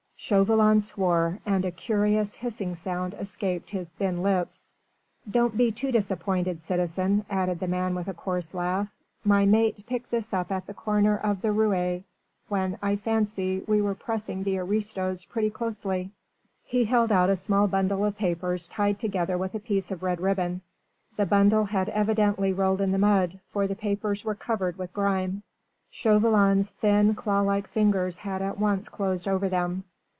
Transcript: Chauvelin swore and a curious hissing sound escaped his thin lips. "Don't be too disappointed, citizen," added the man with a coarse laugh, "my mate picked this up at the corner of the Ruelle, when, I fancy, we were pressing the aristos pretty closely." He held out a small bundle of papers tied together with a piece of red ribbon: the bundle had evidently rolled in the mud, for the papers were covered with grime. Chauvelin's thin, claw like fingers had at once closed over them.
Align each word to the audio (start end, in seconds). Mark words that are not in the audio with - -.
Chauvelin 0.23 0.79
swore 0.79 1.39
and 1.47 1.65
a 1.65 1.71
curious 1.71 2.35
hissing 2.35 2.75
sound 2.75 3.15
escaped 3.15 3.71
his 3.71 3.89
thin 3.89 4.21
lips. 4.21 4.71
"Don't 5.29 5.57
be 5.57 5.71
too 5.71 5.91
disappointed, 5.91 6.59
citizen," 6.59 7.25
added 7.27 7.59
the 7.59 7.67
man 7.67 7.95
with 7.95 8.07
a 8.07 8.13
coarse 8.13 8.53
laugh, 8.53 8.93
"my 9.25 9.47
mate 9.47 9.83
picked 9.87 10.11
this 10.11 10.31
up 10.31 10.51
at 10.51 10.67
the 10.67 10.75
corner 10.75 11.17
of 11.17 11.41
the 11.41 11.51
Ruelle, 11.51 12.03
when, 12.49 12.77
I 12.83 12.97
fancy, 12.97 13.63
we 13.67 13.81
were 13.81 13.95
pressing 13.95 14.43
the 14.43 14.59
aristos 14.59 15.25
pretty 15.25 15.49
closely." 15.49 16.11
He 16.63 16.85
held 16.85 17.11
out 17.11 17.31
a 17.31 17.35
small 17.35 17.67
bundle 17.67 18.05
of 18.05 18.15
papers 18.15 18.67
tied 18.67 18.99
together 18.99 19.39
with 19.39 19.55
a 19.55 19.59
piece 19.59 19.89
of 19.89 20.03
red 20.03 20.21
ribbon: 20.21 20.61
the 21.17 21.25
bundle 21.25 21.65
had 21.65 21.89
evidently 21.89 22.53
rolled 22.53 22.79
in 22.79 22.91
the 22.91 22.99
mud, 22.99 23.39
for 23.47 23.65
the 23.67 23.75
papers 23.75 24.23
were 24.23 24.35
covered 24.35 24.77
with 24.77 24.93
grime. 24.93 25.41
Chauvelin's 25.89 26.69
thin, 26.69 27.15
claw 27.15 27.41
like 27.41 27.67
fingers 27.67 28.17
had 28.17 28.43
at 28.43 28.59
once 28.59 28.87
closed 28.87 29.27
over 29.27 29.49
them. 29.49 29.83